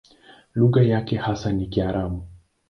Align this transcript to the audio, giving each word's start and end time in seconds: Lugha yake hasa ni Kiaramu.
Lugha 0.55 0.81
yake 0.83 1.17
hasa 1.17 1.51
ni 1.51 1.67
Kiaramu. 1.67 2.27